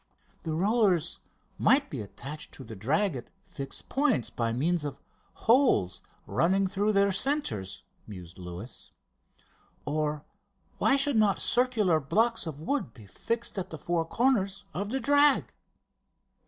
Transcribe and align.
"The 0.41 0.53
rollers 0.55 1.19
might 1.59 1.91
be 1.91 2.01
attached 2.01 2.51
to 2.53 2.63
the 2.63 2.75
drag 2.75 3.15
at 3.15 3.29
fixed 3.45 3.87
points 3.87 4.31
by 4.31 4.51
means 4.51 4.83
of 4.83 4.99
holes 5.45 6.01
running 6.25 6.65
through 6.65 6.93
their 6.93 7.11
centres," 7.11 7.83
mused 8.07 8.39
Luis. 8.39 8.89
"Or 9.85 10.25
why 10.79 10.95
should 10.95 11.17
not 11.17 11.37
circular 11.37 11.99
blocks 11.99 12.47
of 12.47 12.59
wood 12.59 12.95
be 12.95 13.05
fixed 13.05 13.59
at 13.59 13.69
the 13.69 13.77
four 13.77 14.03
corners 14.03 14.63
of 14.73 14.89
the 14.89 14.99
drag?... 14.99 15.53